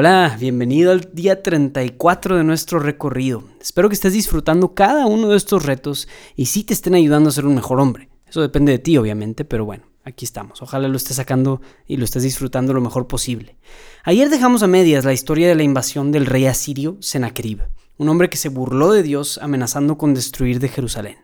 Hola, 0.00 0.36
bienvenido 0.38 0.92
al 0.92 1.10
día 1.12 1.42
34 1.42 2.36
de 2.36 2.44
nuestro 2.44 2.78
recorrido. 2.78 3.42
Espero 3.60 3.88
que 3.88 3.96
estés 3.96 4.12
disfrutando 4.12 4.72
cada 4.72 5.06
uno 5.06 5.30
de 5.30 5.36
estos 5.36 5.64
retos 5.64 6.06
y 6.36 6.46
sí 6.46 6.62
te 6.62 6.72
estén 6.72 6.94
ayudando 6.94 7.30
a 7.30 7.32
ser 7.32 7.46
un 7.46 7.56
mejor 7.56 7.80
hombre. 7.80 8.08
Eso 8.28 8.40
depende 8.40 8.70
de 8.70 8.78
ti, 8.78 8.96
obviamente, 8.96 9.44
pero 9.44 9.64
bueno, 9.64 9.86
aquí 10.04 10.24
estamos. 10.24 10.62
Ojalá 10.62 10.86
lo 10.86 10.96
estés 10.96 11.16
sacando 11.16 11.62
y 11.84 11.96
lo 11.96 12.04
estés 12.04 12.22
disfrutando 12.22 12.72
lo 12.72 12.80
mejor 12.80 13.08
posible. 13.08 13.56
Ayer 14.04 14.30
dejamos 14.30 14.62
a 14.62 14.68
medias 14.68 15.04
la 15.04 15.12
historia 15.12 15.48
de 15.48 15.56
la 15.56 15.64
invasión 15.64 16.12
del 16.12 16.26
rey 16.26 16.46
asirio 16.46 16.96
Sennacherib, 17.00 17.62
un 17.96 18.08
hombre 18.08 18.30
que 18.30 18.36
se 18.36 18.50
burló 18.50 18.92
de 18.92 19.02
Dios 19.02 19.40
amenazando 19.42 19.98
con 19.98 20.14
destruir 20.14 20.60
de 20.60 20.68
Jerusalén. 20.68 21.16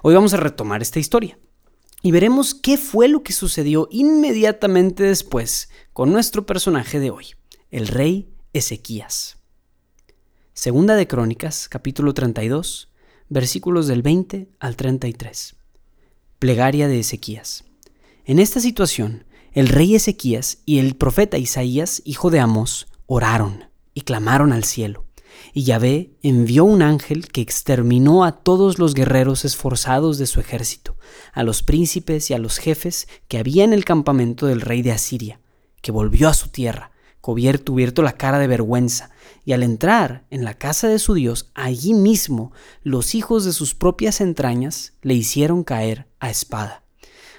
Hoy 0.00 0.14
vamos 0.14 0.32
a 0.32 0.38
retomar 0.38 0.80
esta 0.80 0.98
historia 0.98 1.38
y 2.00 2.10
veremos 2.10 2.54
qué 2.54 2.78
fue 2.78 3.08
lo 3.08 3.22
que 3.22 3.34
sucedió 3.34 3.86
inmediatamente 3.90 5.02
después 5.02 5.68
con 5.92 6.10
nuestro 6.10 6.46
personaje 6.46 7.00
de 7.00 7.10
hoy 7.10 7.26
el 7.74 7.88
rey 7.88 8.28
Ezequías. 8.52 9.38
Segunda 10.52 10.94
de 10.94 11.08
Crónicas, 11.08 11.68
capítulo 11.68 12.14
32, 12.14 12.88
versículos 13.28 13.88
del 13.88 14.00
20 14.00 14.48
al 14.60 14.76
33. 14.76 15.56
Plegaria 16.38 16.86
de 16.86 17.00
Ezequías. 17.00 17.64
En 18.26 18.38
esta 18.38 18.60
situación, 18.60 19.24
el 19.54 19.66
rey 19.66 19.96
Ezequías 19.96 20.58
y 20.64 20.78
el 20.78 20.94
profeta 20.94 21.36
Isaías, 21.36 22.00
hijo 22.04 22.30
de 22.30 22.38
Amós, 22.38 22.86
oraron 23.06 23.64
y 23.92 24.02
clamaron 24.02 24.52
al 24.52 24.62
cielo. 24.62 25.06
Y 25.52 25.64
Yahvé 25.64 26.12
envió 26.22 26.64
un 26.64 26.80
ángel 26.80 27.26
que 27.26 27.40
exterminó 27.40 28.22
a 28.22 28.44
todos 28.44 28.78
los 28.78 28.94
guerreros 28.94 29.44
esforzados 29.44 30.18
de 30.18 30.26
su 30.26 30.38
ejército, 30.38 30.96
a 31.32 31.42
los 31.42 31.64
príncipes 31.64 32.30
y 32.30 32.34
a 32.34 32.38
los 32.38 32.58
jefes 32.58 33.08
que 33.26 33.38
había 33.38 33.64
en 33.64 33.72
el 33.72 33.84
campamento 33.84 34.46
del 34.46 34.60
rey 34.60 34.82
de 34.82 34.92
Asiria, 34.92 35.40
que 35.82 35.90
volvió 35.90 36.28
a 36.28 36.34
su 36.34 36.50
tierra 36.50 36.92
cubierto, 37.24 38.02
la 38.02 38.18
cara 38.18 38.38
de 38.38 38.46
vergüenza, 38.46 39.08
y 39.46 39.52
al 39.52 39.62
entrar 39.62 40.26
en 40.28 40.44
la 40.44 40.58
casa 40.58 40.88
de 40.88 40.98
su 40.98 41.14
Dios, 41.14 41.50
allí 41.54 41.94
mismo 41.94 42.52
los 42.82 43.14
hijos 43.14 43.46
de 43.46 43.54
sus 43.54 43.74
propias 43.74 44.20
entrañas 44.20 44.92
le 45.00 45.14
hicieron 45.14 45.64
caer 45.64 46.06
a 46.20 46.28
espada. 46.28 46.82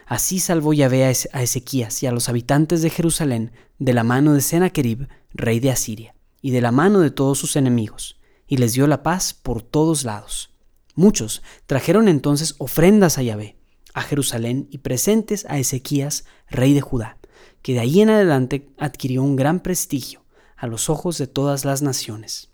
Así 0.08 0.40
salvó 0.40 0.74
Yahvé 0.74 1.06
a 1.06 1.44
Ezequías 1.44 2.02
y 2.02 2.08
a 2.08 2.12
los 2.12 2.30
habitantes 2.30 2.82
de 2.82 2.90
Jerusalén 2.90 3.52
de 3.78 3.94
la 3.94 4.04
mano 4.04 4.34
de 4.34 4.42
Sennacherib, 4.42 5.08
rey 5.36 5.60
de 5.60 5.70
Asiria, 5.70 6.16
y 6.42 6.50
de 6.50 6.62
la 6.62 6.72
mano 6.72 7.00
de 7.02 7.12
todos 7.12 7.38
sus 7.38 7.56
enemigos, 7.56 8.20
y 8.48 8.58
les 8.58 8.74
dio 8.74 8.88
la 8.88 9.04
paz 9.04 9.36
por 9.36 9.62
todos 9.62 10.04
lados. 10.04 10.50
Muchos 10.96 11.44
trajeron 11.68 12.08
entonces 12.08 12.56
ofrendas 12.58 13.20
a 13.20 13.22
Yahvé, 13.22 13.56
a 13.94 14.02
Jerusalén 14.02 14.68
y 14.72 14.80
presentes 14.80 15.46
a 15.48 15.60
Ezequías, 15.60 16.26
rey 16.50 16.74
de 16.74 16.82
Judá, 16.82 17.20
que 17.66 17.74
de 17.74 17.80
ahí 17.80 18.00
en 18.00 18.12
adelante 18.12 18.70
adquirió 18.78 19.24
un 19.24 19.36
gran 19.36 19.60
prestigio 19.60 20.24
a 20.56 20.68
los 20.68 20.88
ojos 20.88 21.18
de 21.18 21.26
todas 21.26 21.66
las 21.66 21.82
naciones. 21.82 22.52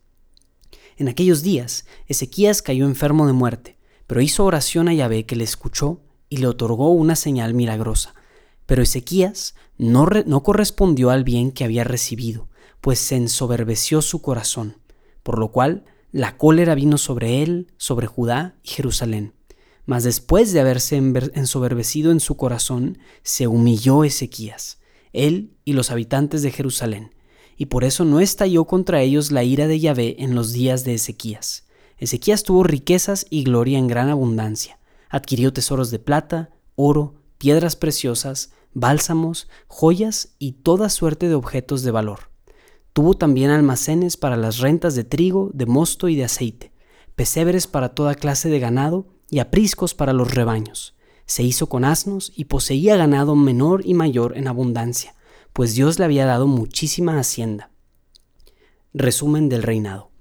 En 0.96 1.10
aquellos 1.10 1.42
días, 1.42 1.86
Ezequías 2.08 2.62
cayó 2.62 2.86
enfermo 2.86 3.28
de 3.28 3.34
muerte, 3.34 3.78
pero 4.08 4.22
hizo 4.22 4.46
oración 4.46 4.88
a 4.88 4.94
Yahvé 4.94 5.26
que 5.26 5.36
le 5.36 5.44
escuchó 5.44 6.00
y 6.30 6.38
le 6.38 6.48
otorgó 6.48 6.92
una 6.92 7.18
señal 7.18 7.54
milagrosa. 7.54 8.16
Pero 8.66 8.84
Ezequías 8.84 9.54
no, 9.78 10.08
no 10.28 10.44
correspondió 10.44 11.10
al 11.10 11.26
bien 11.26 11.52
que 11.52 11.66
había 11.66 11.84
recibido, 11.84 12.48
pues 12.80 12.98
se 12.98 13.18
ensoberbeció 13.18 14.02
su 14.02 14.22
corazón, 14.22 14.78
por 15.24 15.40
lo 15.40 15.52
cual 15.52 15.84
la 16.14 16.38
cólera 16.38 16.74
vino 16.74 16.98
sobre 16.98 17.44
él, 17.44 17.68
sobre 17.76 18.08
Judá 18.08 18.56
y 18.64 18.70
Jerusalén. 18.70 19.34
Mas 19.86 20.06
después 20.06 20.54
de 20.54 20.62
haberse 20.62 20.96
ensoberbecido 20.96 22.14
en 22.14 22.22
su 22.22 22.38
corazón, 22.38 22.98
se 23.24 23.48
humilló 23.48 24.06
Ezequías 24.06 24.78
él 25.14 25.54
y 25.66 25.74
los 25.74 25.92
habitantes 25.92 26.42
de 26.42 26.52
Jerusalén, 26.52 27.16
y 27.58 27.68
por 27.68 27.84
eso 27.84 28.06
no 28.06 28.20
estalló 28.20 28.66
contra 28.66 29.02
ellos 29.02 29.32
la 29.32 29.44
ira 29.44 29.68
de 29.68 29.80
Yahvé 29.80 30.16
en 30.20 30.36
los 30.36 30.54
días 30.54 30.84
de 30.84 30.96
Ezequías. 30.96 31.68
Ezequías 31.98 32.44
tuvo 32.44 32.64
riquezas 32.64 33.26
y 33.30 33.44
gloria 33.44 33.78
en 33.78 33.88
gran 33.88 34.10
abundancia, 34.10 34.80
adquirió 35.10 35.54
tesoros 35.54 35.92
de 35.92 36.00
plata, 36.00 36.50
oro, 36.76 37.16
piedras 37.38 37.76
preciosas, 37.76 38.52
bálsamos, 38.74 39.48
joyas 39.68 40.36
y 40.40 40.54
toda 40.54 40.90
suerte 40.90 41.28
de 41.28 41.36
objetos 41.36 41.84
de 41.84 41.92
valor. 41.92 42.32
Tuvo 42.94 43.14
también 43.14 43.52
almacenes 43.52 44.18
para 44.18 44.38
las 44.38 44.60
rentas 44.60 44.96
de 44.96 45.04
trigo, 45.04 45.52
de 45.54 45.66
mosto 45.66 46.10
y 46.10 46.16
de 46.16 46.24
aceite, 46.24 46.72
pesebres 47.16 47.68
para 47.68 47.90
toda 47.90 48.16
clase 48.16 48.50
de 48.50 48.60
ganado 48.60 49.08
y 49.30 49.40
apriscos 49.40 49.94
para 49.94 50.14
los 50.14 50.34
rebaños 50.34 50.96
se 51.26 51.44
hizo 51.44 51.68
con 51.68 51.86
asnos 51.86 52.32
y 52.36 52.46
poseía 52.46 52.98
ganado 52.98 53.36
menor 53.36 53.82
y 53.86 53.94
mayor 53.94 54.38
en 54.38 54.48
abundancia, 54.48 55.16
pues 55.54 55.76
Dios 55.76 56.00
le 56.00 56.06
había 56.06 56.26
dado 56.26 56.48
muchísima 56.48 57.20
hacienda. 57.20 57.72
Resumen 58.94 59.50
del 59.50 59.64
reinado. 59.64 60.12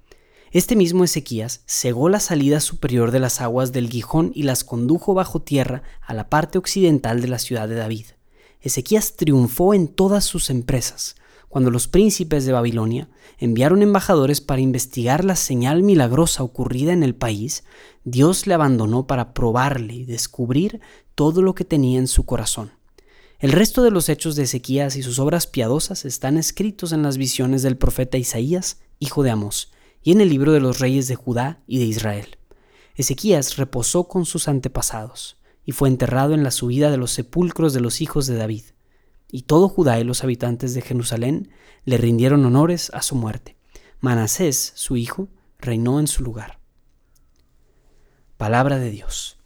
Este 0.52 0.74
mismo 0.74 1.04
Ezequías 1.04 1.62
cegó 1.66 2.08
la 2.08 2.18
salida 2.18 2.58
superior 2.58 3.12
de 3.12 3.20
las 3.20 3.40
aguas 3.40 3.70
del 3.72 3.88
Gijón 3.88 4.32
y 4.34 4.42
las 4.42 4.64
condujo 4.64 5.14
bajo 5.14 5.40
tierra 5.40 5.82
a 6.00 6.12
la 6.12 6.28
parte 6.28 6.58
occidental 6.58 7.20
de 7.20 7.28
la 7.28 7.38
ciudad 7.38 7.68
de 7.68 7.76
David. 7.76 8.06
Ezequías 8.60 9.14
triunfó 9.16 9.74
en 9.74 9.86
todas 9.86 10.24
sus 10.24 10.50
empresas, 10.50 11.14
cuando 11.50 11.72
los 11.72 11.88
príncipes 11.88 12.44
de 12.44 12.52
Babilonia 12.52 13.08
enviaron 13.36 13.82
embajadores 13.82 14.40
para 14.40 14.60
investigar 14.60 15.24
la 15.24 15.34
señal 15.34 15.82
milagrosa 15.82 16.44
ocurrida 16.44 16.92
en 16.92 17.02
el 17.02 17.16
país, 17.16 17.64
Dios 18.04 18.46
le 18.46 18.54
abandonó 18.54 19.08
para 19.08 19.34
probarle 19.34 19.94
y 19.94 20.04
descubrir 20.04 20.80
todo 21.16 21.42
lo 21.42 21.56
que 21.56 21.64
tenía 21.64 21.98
en 21.98 22.06
su 22.06 22.24
corazón. 22.24 22.70
El 23.40 23.50
resto 23.50 23.82
de 23.82 23.90
los 23.90 24.08
hechos 24.08 24.36
de 24.36 24.44
Ezequías 24.44 24.94
y 24.94 25.02
sus 25.02 25.18
obras 25.18 25.48
piadosas 25.48 26.04
están 26.04 26.38
escritos 26.38 26.92
en 26.92 27.02
las 27.02 27.16
visiones 27.16 27.62
del 27.62 27.76
profeta 27.76 28.16
Isaías, 28.16 28.78
hijo 29.00 29.24
de 29.24 29.30
Amós, 29.30 29.72
y 30.04 30.12
en 30.12 30.20
el 30.20 30.28
libro 30.28 30.52
de 30.52 30.60
los 30.60 30.78
reyes 30.78 31.08
de 31.08 31.16
Judá 31.16 31.64
y 31.66 31.80
de 31.80 31.86
Israel. 31.86 32.38
Ezequías 32.94 33.56
reposó 33.56 34.06
con 34.06 34.24
sus 34.24 34.46
antepasados, 34.46 35.36
y 35.64 35.72
fue 35.72 35.88
enterrado 35.88 36.32
en 36.32 36.44
la 36.44 36.52
subida 36.52 36.92
de 36.92 36.96
los 36.96 37.10
sepulcros 37.10 37.72
de 37.72 37.80
los 37.80 38.00
hijos 38.00 38.28
de 38.28 38.36
David 38.36 38.62
y 39.32 39.42
todo 39.42 39.68
Judá 39.68 39.98
y 40.00 40.04
los 40.04 40.24
habitantes 40.24 40.74
de 40.74 40.82
Jerusalén 40.82 41.50
le 41.84 41.96
rindieron 41.96 42.44
honores 42.44 42.90
a 42.94 43.02
su 43.02 43.14
muerte. 43.14 43.56
Manasés, 44.00 44.72
su 44.74 44.96
hijo, 44.96 45.28
reinó 45.58 46.00
en 46.00 46.06
su 46.06 46.22
lugar. 46.22 46.58
Palabra 48.36 48.78
de 48.78 48.90
Dios. 48.90 49.38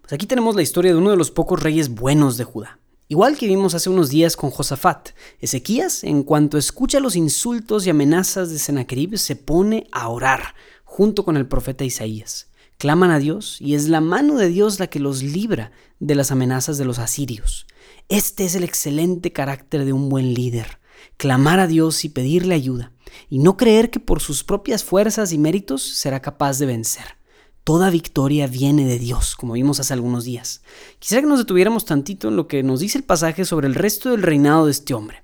Pues 0.00 0.12
aquí 0.12 0.26
tenemos 0.26 0.56
la 0.56 0.62
historia 0.62 0.92
de 0.92 0.98
uno 0.98 1.10
de 1.10 1.16
los 1.16 1.30
pocos 1.30 1.62
reyes 1.62 1.88
buenos 1.88 2.36
de 2.36 2.44
Judá. 2.44 2.78
Igual 3.06 3.36
que 3.36 3.46
vimos 3.46 3.74
hace 3.74 3.90
unos 3.90 4.08
días 4.08 4.36
con 4.36 4.50
Josafat, 4.50 5.10
Ezequías, 5.38 6.04
en 6.04 6.22
cuanto 6.22 6.58
escucha 6.58 7.00
los 7.00 7.16
insultos 7.16 7.86
y 7.86 7.90
amenazas 7.90 8.50
de 8.50 8.58
Sennacherib, 8.58 9.18
se 9.18 9.36
pone 9.36 9.86
a 9.92 10.08
orar 10.08 10.54
junto 10.84 11.24
con 11.24 11.36
el 11.36 11.46
profeta 11.46 11.84
Isaías. 11.84 12.48
Claman 12.78 13.10
a 13.10 13.18
Dios 13.18 13.60
y 13.60 13.74
es 13.74 13.88
la 13.88 14.00
mano 14.00 14.36
de 14.36 14.48
Dios 14.48 14.80
la 14.80 14.88
que 14.88 15.00
los 15.00 15.22
libra 15.22 15.70
de 16.00 16.14
las 16.14 16.32
amenazas 16.32 16.76
de 16.76 16.84
los 16.84 16.98
asirios. 16.98 17.66
Este 18.10 18.44
es 18.44 18.54
el 18.54 18.64
excelente 18.64 19.32
carácter 19.32 19.86
de 19.86 19.94
un 19.94 20.10
buen 20.10 20.34
líder, 20.34 20.78
clamar 21.16 21.58
a 21.58 21.66
Dios 21.66 22.04
y 22.04 22.10
pedirle 22.10 22.54
ayuda, 22.54 22.92
y 23.30 23.38
no 23.38 23.56
creer 23.56 23.90
que 23.90 23.98
por 23.98 24.20
sus 24.20 24.44
propias 24.44 24.84
fuerzas 24.84 25.32
y 25.32 25.38
méritos 25.38 25.82
será 25.82 26.20
capaz 26.20 26.58
de 26.58 26.66
vencer. 26.66 27.16
Toda 27.64 27.88
victoria 27.88 28.46
viene 28.46 28.84
de 28.84 28.98
Dios, 28.98 29.34
como 29.36 29.54
vimos 29.54 29.80
hace 29.80 29.94
algunos 29.94 30.24
días. 30.24 30.60
Quisiera 30.98 31.22
que 31.22 31.28
nos 31.28 31.38
detuviéramos 31.38 31.86
tantito 31.86 32.28
en 32.28 32.36
lo 32.36 32.46
que 32.46 32.62
nos 32.62 32.80
dice 32.80 32.98
el 32.98 33.04
pasaje 33.04 33.46
sobre 33.46 33.68
el 33.68 33.74
resto 33.74 34.10
del 34.10 34.22
reinado 34.22 34.66
de 34.66 34.72
este 34.72 34.92
hombre. 34.92 35.22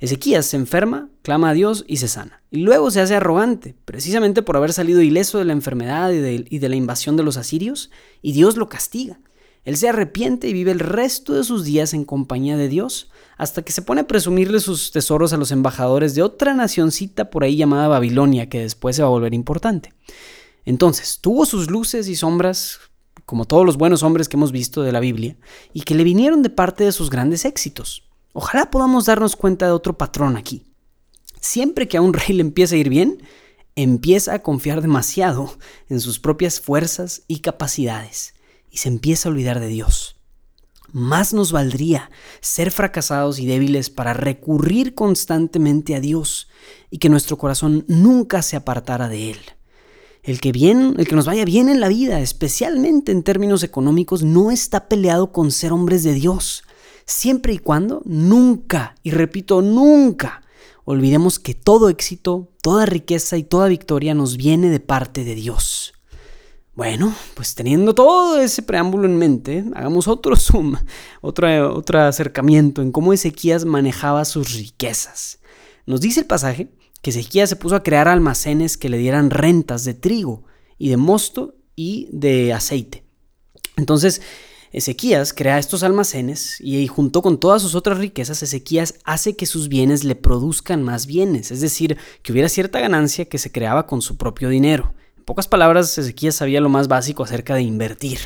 Ezequías 0.00 0.46
se 0.46 0.56
enferma, 0.56 1.08
clama 1.22 1.50
a 1.50 1.54
Dios 1.54 1.84
y 1.86 1.98
se 1.98 2.08
sana. 2.08 2.42
Y 2.50 2.58
luego 2.58 2.90
se 2.90 3.00
hace 3.00 3.14
arrogante, 3.14 3.76
precisamente 3.84 4.42
por 4.42 4.56
haber 4.56 4.72
salido 4.72 5.00
ileso 5.00 5.38
de 5.38 5.44
la 5.44 5.52
enfermedad 5.52 6.10
y 6.10 6.18
de, 6.18 6.44
y 6.50 6.58
de 6.58 6.68
la 6.68 6.74
invasión 6.74 7.16
de 7.16 7.22
los 7.22 7.36
asirios, 7.36 7.92
y 8.20 8.32
Dios 8.32 8.56
lo 8.56 8.68
castiga. 8.68 9.20
Él 9.66 9.76
se 9.76 9.88
arrepiente 9.88 10.48
y 10.48 10.52
vive 10.52 10.70
el 10.70 10.78
resto 10.78 11.34
de 11.34 11.42
sus 11.42 11.64
días 11.64 11.92
en 11.92 12.04
compañía 12.04 12.56
de 12.56 12.68
Dios, 12.68 13.10
hasta 13.36 13.62
que 13.62 13.72
se 13.72 13.82
pone 13.82 14.02
a 14.02 14.06
presumirle 14.06 14.60
sus 14.60 14.92
tesoros 14.92 15.32
a 15.32 15.36
los 15.36 15.50
embajadores 15.50 16.14
de 16.14 16.22
otra 16.22 16.54
nacioncita 16.54 17.30
por 17.30 17.42
ahí 17.42 17.56
llamada 17.56 17.88
Babilonia, 17.88 18.48
que 18.48 18.60
después 18.60 18.94
se 18.94 19.02
va 19.02 19.08
a 19.08 19.10
volver 19.10 19.34
importante. 19.34 19.92
Entonces, 20.64 21.18
tuvo 21.20 21.44
sus 21.46 21.68
luces 21.68 22.06
y 22.06 22.14
sombras 22.14 22.78
como 23.24 23.44
todos 23.44 23.66
los 23.66 23.76
buenos 23.76 24.04
hombres 24.04 24.28
que 24.28 24.36
hemos 24.36 24.52
visto 24.52 24.82
de 24.82 24.92
la 24.92 25.00
Biblia, 25.00 25.36
y 25.72 25.80
que 25.80 25.96
le 25.96 26.04
vinieron 26.04 26.42
de 26.44 26.50
parte 26.50 26.84
de 26.84 26.92
sus 26.92 27.10
grandes 27.10 27.44
éxitos. 27.44 28.04
Ojalá 28.34 28.70
podamos 28.70 29.06
darnos 29.06 29.34
cuenta 29.34 29.66
de 29.66 29.72
otro 29.72 29.98
patrón 29.98 30.36
aquí. 30.36 30.62
Siempre 31.40 31.88
que 31.88 31.96
a 31.96 32.02
un 32.02 32.12
rey 32.12 32.36
le 32.36 32.42
empieza 32.42 32.76
a 32.76 32.78
ir 32.78 32.88
bien, 32.88 33.20
empieza 33.74 34.32
a 34.32 34.42
confiar 34.44 34.80
demasiado 34.80 35.52
en 35.88 35.98
sus 35.98 36.20
propias 36.20 36.60
fuerzas 36.60 37.22
y 37.26 37.40
capacidades 37.40 38.35
y 38.70 38.78
se 38.78 38.88
empieza 38.88 39.28
a 39.28 39.32
olvidar 39.32 39.60
de 39.60 39.68
Dios. 39.68 40.16
Más 40.92 41.32
nos 41.32 41.52
valdría 41.52 42.10
ser 42.40 42.70
fracasados 42.70 43.38
y 43.38 43.46
débiles 43.46 43.90
para 43.90 44.14
recurrir 44.14 44.94
constantemente 44.94 45.94
a 45.94 46.00
Dios 46.00 46.48
y 46.90 46.98
que 46.98 47.08
nuestro 47.08 47.36
corazón 47.36 47.84
nunca 47.88 48.42
se 48.42 48.56
apartara 48.56 49.08
de 49.08 49.32
Él. 49.32 49.38
El 50.22 50.40
que 50.40 50.52
bien, 50.52 50.94
el 50.98 51.06
que 51.06 51.14
nos 51.14 51.26
vaya 51.26 51.44
bien 51.44 51.68
en 51.68 51.80
la 51.80 51.88
vida, 51.88 52.20
especialmente 52.20 53.12
en 53.12 53.22
términos 53.22 53.62
económicos, 53.62 54.22
no 54.22 54.50
está 54.50 54.88
peleado 54.88 55.32
con 55.32 55.50
ser 55.50 55.72
hombres 55.72 56.02
de 56.02 56.14
Dios, 56.14 56.64
siempre 57.04 57.52
y 57.52 57.58
cuando 57.58 58.02
nunca, 58.04 58.96
y 59.02 59.10
repito, 59.10 59.62
nunca 59.62 60.42
olvidemos 60.84 61.38
que 61.38 61.54
todo 61.54 61.88
éxito, 61.88 62.48
toda 62.62 62.86
riqueza 62.86 63.36
y 63.36 63.44
toda 63.44 63.68
victoria 63.68 64.14
nos 64.14 64.36
viene 64.36 64.70
de 64.70 64.80
parte 64.80 65.24
de 65.24 65.34
Dios. 65.34 65.92
Bueno, 66.76 67.14
pues 67.32 67.54
teniendo 67.54 67.94
todo 67.94 68.38
ese 68.38 68.60
preámbulo 68.60 69.06
en 69.06 69.16
mente, 69.16 69.64
hagamos 69.74 70.08
otro 70.08 70.36
zoom, 70.36 70.76
otro, 71.22 71.74
otro 71.74 72.02
acercamiento 72.02 72.82
en 72.82 72.92
cómo 72.92 73.14
Ezequías 73.14 73.64
manejaba 73.64 74.26
sus 74.26 74.52
riquezas. 74.52 75.40
Nos 75.86 76.02
dice 76.02 76.20
el 76.20 76.26
pasaje 76.26 76.68
que 77.00 77.10
Ezequías 77.10 77.48
se 77.48 77.56
puso 77.56 77.76
a 77.76 77.82
crear 77.82 78.08
almacenes 78.08 78.76
que 78.76 78.90
le 78.90 78.98
dieran 78.98 79.30
rentas 79.30 79.84
de 79.84 79.94
trigo 79.94 80.44
y 80.76 80.90
de 80.90 80.98
mosto 80.98 81.54
y 81.74 82.10
de 82.12 82.52
aceite. 82.52 83.06
Entonces, 83.78 84.20
Ezequías 84.70 85.32
crea 85.32 85.58
estos 85.58 85.82
almacenes 85.82 86.60
y 86.60 86.86
junto 86.88 87.22
con 87.22 87.40
todas 87.40 87.62
sus 87.62 87.74
otras 87.74 87.96
riquezas, 87.96 88.42
Ezequías 88.42 88.96
hace 89.04 89.34
que 89.34 89.46
sus 89.46 89.70
bienes 89.70 90.04
le 90.04 90.14
produzcan 90.14 90.82
más 90.82 91.06
bienes, 91.06 91.50
es 91.50 91.62
decir, 91.62 91.96
que 92.22 92.32
hubiera 92.32 92.50
cierta 92.50 92.80
ganancia 92.80 93.24
que 93.24 93.38
se 93.38 93.50
creaba 93.50 93.86
con 93.86 94.02
su 94.02 94.18
propio 94.18 94.50
dinero. 94.50 94.92
Pocas 95.26 95.48
palabras, 95.48 95.98
Ezequías 95.98 96.36
sabía 96.36 96.60
lo 96.60 96.68
más 96.68 96.86
básico 96.86 97.24
acerca 97.24 97.56
de 97.56 97.62
invertir. 97.62 98.20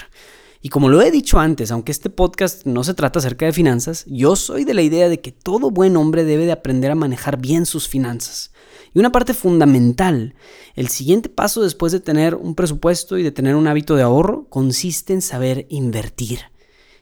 Y 0.60 0.68
como 0.68 0.90
lo 0.90 1.00
he 1.00 1.10
dicho 1.10 1.40
antes, 1.40 1.70
aunque 1.70 1.92
este 1.92 2.10
podcast 2.10 2.66
no 2.66 2.84
se 2.84 2.92
trata 2.92 3.20
acerca 3.20 3.46
de 3.46 3.54
finanzas, 3.54 4.04
yo 4.06 4.36
soy 4.36 4.64
de 4.64 4.74
la 4.74 4.82
idea 4.82 5.08
de 5.08 5.18
que 5.18 5.32
todo 5.32 5.70
buen 5.70 5.96
hombre 5.96 6.24
debe 6.24 6.44
de 6.44 6.52
aprender 6.52 6.90
a 6.90 6.94
manejar 6.94 7.38
bien 7.38 7.64
sus 7.64 7.88
finanzas. 7.88 8.52
Y 8.92 8.98
una 8.98 9.12
parte 9.12 9.32
fundamental, 9.32 10.34
el 10.74 10.88
siguiente 10.88 11.30
paso 11.30 11.62
después 11.62 11.90
de 11.90 12.00
tener 12.00 12.34
un 12.34 12.54
presupuesto 12.54 13.16
y 13.16 13.22
de 13.22 13.32
tener 13.32 13.54
un 13.54 13.66
hábito 13.66 13.96
de 13.96 14.02
ahorro, 14.02 14.44
consiste 14.50 15.14
en 15.14 15.22
saber 15.22 15.64
invertir. 15.70 16.40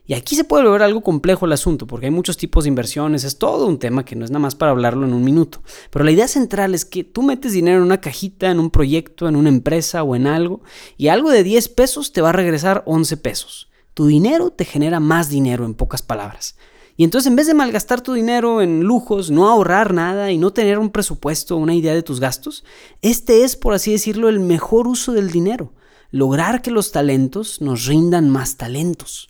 Y 0.09 0.15
aquí 0.15 0.37
se 0.37 0.45
puede 0.45 0.65
volver 0.65 0.83
algo 0.83 1.03
complejo 1.03 1.45
el 1.45 1.53
asunto, 1.53 1.87
porque 1.87 2.07
hay 2.07 2.11
muchos 2.11 2.39
tipos 2.39 2.65
de 2.65 2.69
inversiones, 2.69 3.25
es 3.25 3.37
todo 3.37 3.67
un 3.67 3.79
tema 3.79 4.07
que 4.07 4.17
no 4.17 4.25
es 4.25 4.31
nada 4.31 4.41
más 4.41 4.55
para 4.55 4.71
hablarlo 4.71 5.05
en 5.05 5.13
un 5.13 5.23
minuto. 5.23 5.63
Pero 5.91 6.03
la 6.03 6.11
idea 6.11 6.27
central 6.27 6.75
es 6.75 6.87
que 6.87 7.05
tú 7.05 7.23
metes 7.23 7.53
dinero 7.53 7.77
en 7.77 7.85
una 7.85 8.01
cajita, 8.01 8.51
en 8.51 8.59
un 8.59 8.71
proyecto, 8.71 9.29
en 9.29 9.37
una 9.37 9.51
empresa 9.51 10.03
o 10.03 10.17
en 10.17 10.27
algo, 10.27 10.63
y 10.97 11.09
algo 11.09 11.31
de 11.31 11.45
10 11.45 11.69
pesos 11.69 12.13
te 12.13 12.23
va 12.23 12.31
a 12.31 12.33
regresar 12.33 12.85
11 12.87 13.19
pesos. 13.19 13.69
Tu 13.93 14.07
dinero 14.07 14.49
te 14.51 14.65
genera 14.65 14.99
más 14.99 15.29
dinero, 15.29 15.67
en 15.67 15.75
pocas 15.75 16.01
palabras. 16.01 16.57
Y 16.97 17.05
entonces 17.05 17.27
en 17.27 17.37
vez 17.37 17.47
de 17.47 17.53
malgastar 17.53 18.01
tu 18.01 18.15
dinero 18.15 18.63
en 18.63 18.85
lujos, 18.85 19.31
no 19.31 19.47
ahorrar 19.47 19.93
nada 19.93 20.33
y 20.33 20.39
no 20.39 20.55
tener 20.55 20.79
un 20.79 20.89
presupuesto 20.89 21.59
una 21.59 21.75
idea 21.75 21.95
de 21.95 22.03
tus 22.03 22.19
gastos, 22.19 22.65
este 23.03 23.45
es, 23.45 23.57
por 23.57 23.75
así 23.75 23.93
decirlo, 23.93 24.31
el 24.31 24.41
mejor 24.41 24.89
uso 24.89 25.13
del 25.13 25.31
dinero. 25.31 25.75
Lograr 26.11 26.63
que 26.63 26.71
los 26.71 26.93
talentos 26.93 27.61
nos 27.61 27.85
rindan 27.85 28.31
más 28.31 28.57
talentos. 28.57 29.29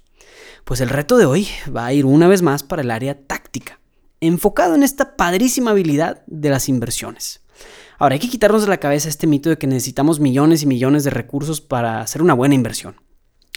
Pues 0.65 0.81
el 0.81 0.89
reto 0.89 1.17
de 1.17 1.27
hoy 1.27 1.49
va 1.75 1.87
a 1.87 1.93
ir 1.93 2.05
una 2.05 2.29
vez 2.29 2.43
más 2.43 2.63
para 2.63 2.83
el 2.83 2.91
área 2.91 3.19
táctica, 3.27 3.81
enfocado 4.21 4.75
en 4.75 4.83
esta 4.83 5.17
padrísima 5.17 5.71
habilidad 5.71 6.23
de 6.27 6.51
las 6.51 6.69
inversiones. 6.69 7.43
Ahora 7.99 8.15
hay 8.15 8.21
que 8.21 8.29
quitarnos 8.29 8.63
de 8.63 8.69
la 8.69 8.79
cabeza 8.79 9.09
este 9.09 9.27
mito 9.27 9.51
de 9.51 9.59
que 9.59 9.67
necesitamos 9.67 10.21
millones 10.21 10.63
y 10.63 10.67
millones 10.67 11.05
de 11.05 11.11
recursos 11.11 11.61
para 11.61 12.01
hacer 12.01 12.23
una 12.23 12.35
buena 12.35 12.55
inversión. 12.55 12.97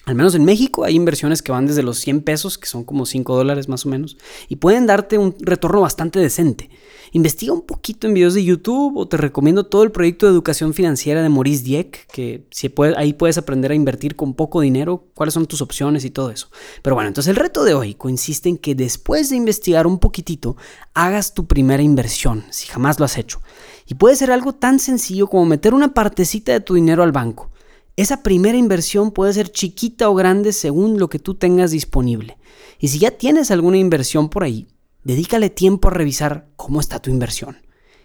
Al 0.06 0.15
menos 0.15 0.33
en 0.33 0.45
México 0.45 0.83
hay 0.83 0.95
inversiones 0.95 1.44
que 1.44 1.51
van 1.51 1.68
desde 1.68 1.83
los 1.83 2.00
100 2.00 2.21
pesos, 2.21 2.57
que 2.57 2.68
son 2.68 2.83
como 2.83 3.06
5 3.06 3.36
dólares 3.36 3.69
más 3.69 3.86
o 3.86 3.89
menos, 3.89 4.18
y 4.50 4.56
pueden 4.56 4.88
darte 4.88 5.19
un 5.19 5.36
retorno 5.39 5.81
bastante 5.81 6.19
decente. 6.19 6.71
Investiga 7.12 7.53
un 7.53 7.62
poquito 7.62 8.07
en 8.07 8.15
videos 8.15 8.33
de 8.33 8.44
YouTube 8.44 8.98
o 8.98 9.07
te 9.07 9.18
recomiendo 9.18 9.65
todo 9.65 9.83
el 9.83 9.92
proyecto 9.92 10.25
de 10.25 10.31
educación 10.31 10.74
financiera 10.74 11.21
de 11.21 11.30
Maurice 11.30 11.63
Dieck, 11.63 12.07
que 12.07 12.48
si 12.51 12.74
ahí 12.98 13.13
puedes 13.13 13.38
aprender 13.38 13.71
a 13.71 13.75
invertir 13.75 14.15
con 14.15 14.33
poco 14.33 14.62
dinero, 14.62 15.07
cuáles 15.13 15.33
son 15.33 15.45
tus 15.45 15.62
opciones 15.62 16.04
y 16.04 16.09
todo 16.09 16.31
eso. 16.31 16.50
Pero 16.81 16.95
bueno, 16.95 17.09
entonces 17.09 17.30
el 17.30 17.36
reto 17.36 17.63
de 17.63 17.75
hoy 17.75 17.94
consiste 17.94 18.50
en 18.50 18.57
que 18.57 18.74
después 18.74 19.30
de 19.30 19.36
investigar 19.36 19.86
un 19.86 20.00
poquitito, 20.00 20.56
hagas 20.94 21.33
tu 21.36 21.45
primera 21.45 21.83
inversión, 21.83 22.45
si 22.50 22.68
jamás 22.68 22.97
lo 22.97 23.06
has 23.06 23.18
hecho. 23.18 23.42
Y 23.86 23.95
puede 23.95 24.15
ser 24.15 24.31
algo 24.31 24.54
tan 24.54 24.80
sencillo 24.80 25.27
como 25.27 25.45
meter 25.45 25.74
una 25.74 25.94
partecita 25.94 26.54
de 26.54 26.62
tu 26.62 26.74
dinero 26.74 27.04
al 27.04 27.12
banco. 27.12 27.51
Esa 27.96 28.24
primera 28.24 28.58
inversión 28.58 29.12
puede 29.12 29.34
ser 29.34 29.52
chiquita 29.52 30.10
o 30.10 30.16
grande 30.16 30.54
según 30.54 31.00
lo 31.00 31.10
que 31.10 31.20
tú 31.20 31.36
tengas 31.36 31.72
disponible. 31.72 32.38
Y 32.80 32.88
si 32.88 33.00
ya 33.00 33.12
tienes 33.12 33.52
alguna 33.52 33.78
inversión 33.78 34.30
por 34.30 34.44
ahí, 34.44 34.68
dedícale 35.04 35.50
tiempo 35.50 35.88
a 35.88 35.92
revisar 35.92 36.50
cómo 36.56 36.80
está 36.80 37.00
tu 37.00 37.10
inversión 37.10 37.58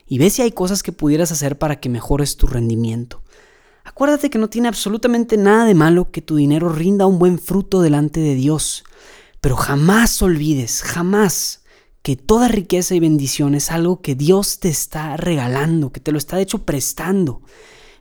y 0.07 0.19
ve 0.19 0.31
si 0.31 0.43
hay 0.43 0.53
cosas 0.53 0.83
que 0.83 0.93
pudieras 0.93 1.33
hacer 1.33 1.59
para 1.59 1.81
que 1.81 1.89
mejores 1.89 2.37
tu 2.37 2.47
rendimiento. 2.47 3.23
Acuérdate 3.85 4.31
que 4.31 4.39
no 4.39 4.49
tiene 4.49 4.69
absolutamente 4.69 5.37
nada 5.37 5.65
de 5.65 5.75
malo 5.75 6.11
que 6.11 6.23
tu 6.23 6.37
dinero 6.37 6.69
rinda 6.69 7.07
un 7.07 7.19
buen 7.19 7.39
fruto 7.39 7.81
delante 7.81 8.21
de 8.21 8.35
Dios, 8.35 8.85
pero 9.41 9.57
jamás 9.57 10.21
olvides, 10.23 10.83
jamás, 10.83 11.65
que 12.03 12.17
toda 12.17 12.49
riqueza 12.49 12.95
y 12.95 13.01
bendición 13.01 13.55
es 13.55 13.71
algo 13.71 14.01
que 14.01 14.15
Dios 14.15 14.61
te 14.61 14.69
está 14.69 15.17
regalando, 15.17 15.93
que 15.93 16.01
te 16.01 16.13
lo 16.13 16.19
está 16.19 16.37
de 16.37 16.43
hecho 16.43 16.65
prestando. 16.65 17.43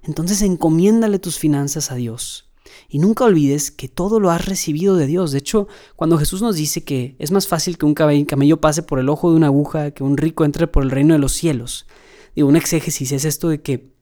Entonces 0.05 0.41
encomiéndale 0.41 1.19
tus 1.19 1.39
finanzas 1.39 1.91
a 1.91 1.95
Dios. 1.95 2.49
Y 2.89 2.99
nunca 2.99 3.25
olvides 3.25 3.71
que 3.71 3.87
todo 3.87 4.19
lo 4.19 4.31
has 4.31 4.45
recibido 4.45 4.95
de 4.95 5.07
Dios. 5.07 5.31
De 5.31 5.39
hecho, 5.39 5.67
cuando 5.95 6.17
Jesús 6.17 6.41
nos 6.41 6.55
dice 6.55 6.83
que 6.83 7.15
es 7.19 7.31
más 7.31 7.47
fácil 7.47 7.77
que 7.77 7.85
un 7.85 7.93
camello 7.93 8.61
pase 8.61 8.83
por 8.83 8.99
el 8.99 9.09
ojo 9.09 9.31
de 9.31 9.37
una 9.37 9.47
aguja, 9.47 9.91
que 9.91 10.03
un 10.03 10.17
rico 10.17 10.45
entre 10.45 10.67
por 10.67 10.83
el 10.83 10.91
reino 10.91 11.13
de 11.13 11.19
los 11.19 11.33
cielos. 11.33 11.87
Digo, 12.35 12.47
un 12.47 12.55
exégesis 12.55 13.11
es 13.11 13.25
esto 13.25 13.49
de 13.49 13.61
que 13.61 13.93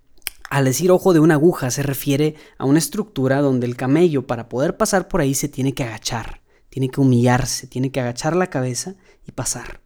al 0.50 0.66
decir 0.66 0.92
ojo 0.92 1.14
de 1.14 1.20
una 1.20 1.36
aguja 1.36 1.72
se 1.72 1.84
refiere 1.84 2.36
a 2.58 2.66
una 2.66 2.80
estructura 2.80 3.42
donde 3.42 3.66
el 3.66 3.76
camello 3.76 4.28
para 4.28 4.50
poder 4.50 4.78
pasar 4.78 5.08
por 5.08 5.22
ahí 5.22 5.34
se 5.34 5.50
tiene 5.50 5.74
que 5.74 5.84
agachar, 5.84 6.42
tiene 6.70 6.90
que 6.90 7.02
humillarse, 7.02 7.68
tiene 7.68 7.92
que 7.92 8.02
agachar 8.02 8.36
la 8.36 8.48
cabeza 8.48 8.96
y 9.28 9.32
pasar. 9.32 9.82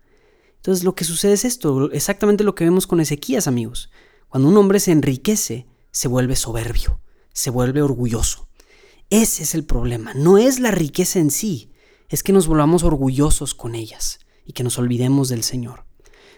Entonces 0.57 0.83
lo 0.83 0.95
que 0.95 1.05
sucede 1.05 1.33
es 1.33 1.45
esto, 1.45 1.91
exactamente 1.91 2.43
lo 2.43 2.55
que 2.55 2.65
vemos 2.65 2.87
con 2.87 2.99
Ezequías 2.99 3.47
amigos. 3.47 3.91
Cuando 4.27 4.49
un 4.49 4.57
hombre 4.57 4.79
se 4.79 4.91
enriquece, 4.91 5.67
se 5.97 6.07
vuelve 6.07 6.35
soberbio, 6.35 7.01
se 7.33 7.49
vuelve 7.49 7.81
orgulloso. 7.81 8.49
Ese 9.09 9.41
es 9.41 9.55
el 9.55 9.65
problema, 9.65 10.13
no 10.13 10.37
es 10.37 10.59
la 10.59 10.69
riqueza 10.69 11.17
en 11.17 11.31
sí, 11.31 11.71
es 12.07 12.21
que 12.21 12.33
nos 12.33 12.45
volvamos 12.45 12.83
orgullosos 12.83 13.55
con 13.55 13.73
ellas 13.73 14.19
y 14.45 14.53
que 14.53 14.63
nos 14.63 14.77
olvidemos 14.77 15.27
del 15.27 15.41
Señor. 15.41 15.85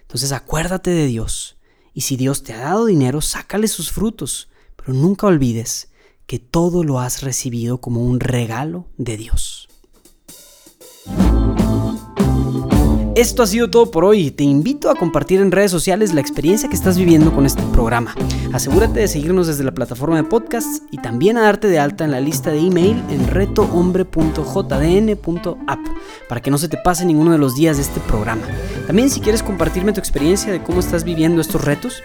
Entonces 0.03 0.31
acuérdate 0.31 0.91
de 0.91 1.07
Dios 1.07 1.57
y 1.93 2.01
si 2.01 2.15
Dios 2.15 2.43
te 2.43 2.53
ha 2.53 2.59
dado 2.59 2.85
dinero, 2.85 3.19
sácale 3.19 3.67
sus 3.67 3.91
frutos, 3.91 4.47
pero 4.77 4.93
nunca 4.93 5.27
olvides 5.27 5.89
que 6.25 6.39
todo 6.39 6.85
lo 6.85 7.01
has 7.01 7.21
recibido 7.21 7.81
como 7.81 8.01
un 8.01 8.21
regalo 8.21 8.87
de 8.95 9.17
Dios. 9.17 9.67
Esto 13.19 13.43
ha 13.43 13.47
sido 13.47 13.69
todo 13.69 13.91
por 13.91 14.05
hoy. 14.05 14.31
Te 14.31 14.45
invito 14.45 14.89
a 14.89 14.95
compartir 14.95 15.41
en 15.41 15.51
redes 15.51 15.71
sociales 15.71 16.13
la 16.13 16.21
experiencia 16.21 16.69
que 16.69 16.75
estás 16.75 16.97
viviendo 16.97 17.33
con 17.33 17.45
este 17.45 17.61
programa. 17.73 18.15
Asegúrate 18.53 19.01
de 19.01 19.09
seguirnos 19.09 19.47
desde 19.47 19.65
la 19.65 19.73
plataforma 19.73 20.15
de 20.15 20.23
podcasts 20.23 20.83
y 20.89 20.99
también 20.99 21.35
a 21.35 21.41
darte 21.41 21.67
de 21.67 21.79
alta 21.79 22.05
en 22.05 22.11
la 22.11 22.21
lista 22.21 22.49
de 22.49 22.59
email 22.59 23.03
en 23.09 23.27
retohombre.jdn.app 23.27 25.79
para 26.29 26.41
que 26.41 26.49
no 26.49 26.57
se 26.57 26.69
te 26.69 26.77
pase 26.77 27.03
ninguno 27.03 27.33
de 27.33 27.39
los 27.39 27.57
días 27.57 27.75
de 27.75 27.83
este 27.83 27.99
programa. 27.99 28.43
También 28.87 29.09
si 29.09 29.19
quieres 29.19 29.43
compartirme 29.43 29.91
tu 29.91 29.99
experiencia 29.99 30.53
de 30.53 30.63
cómo 30.63 30.79
estás 30.79 31.03
viviendo 31.03 31.41
estos 31.41 31.65
retos, 31.65 32.01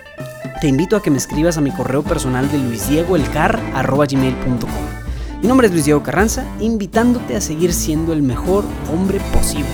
te 0.61 0.66
invito 0.66 0.97
a 0.97 1.02
que 1.02 1.12
me 1.12 1.18
escribas 1.18 1.56
a 1.56 1.61
mi 1.61 1.71
correo 1.71 2.02
personal 2.02 2.50
de 2.50 2.59
luisdiegoelcar.gmail.com. 2.59 5.38
Mi 5.40 5.47
nombre 5.47 5.68
es 5.68 5.73
Luis 5.73 5.85
Diego 5.85 6.02
Carranza, 6.02 6.44
invitándote 6.59 7.37
a 7.37 7.40
seguir 7.40 7.73
siendo 7.73 8.12
el 8.12 8.25
mejor 8.25 8.64
hombre 8.92 9.21
posible. 9.33 9.71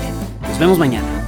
Nos 0.47 0.59
vemos 0.59 0.77
mañana. 0.77 1.20